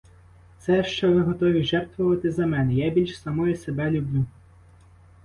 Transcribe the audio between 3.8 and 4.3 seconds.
люблю.